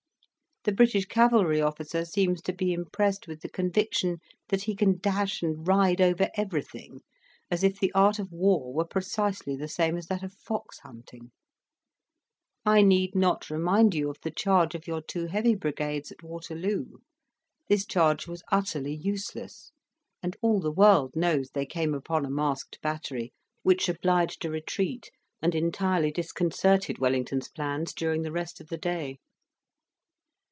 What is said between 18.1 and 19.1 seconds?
was utterly